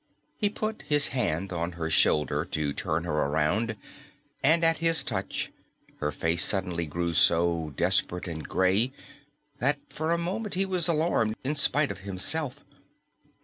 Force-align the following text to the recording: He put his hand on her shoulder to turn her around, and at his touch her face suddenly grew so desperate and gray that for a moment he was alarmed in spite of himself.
He 0.35 0.49
put 0.49 0.81
his 0.87 1.09
hand 1.09 1.53
on 1.53 1.73
her 1.73 1.91
shoulder 1.91 2.43
to 2.43 2.73
turn 2.73 3.03
her 3.03 3.11
around, 3.13 3.75
and 4.41 4.63
at 4.65 4.79
his 4.79 5.03
touch 5.03 5.51
her 5.97 6.11
face 6.11 6.43
suddenly 6.43 6.87
grew 6.87 7.13
so 7.13 7.69
desperate 7.77 8.27
and 8.27 8.49
gray 8.49 8.93
that 9.59 9.77
for 9.89 10.11
a 10.11 10.17
moment 10.17 10.55
he 10.55 10.65
was 10.65 10.87
alarmed 10.87 11.35
in 11.43 11.53
spite 11.53 11.91
of 11.91 11.99
himself. 11.99 12.61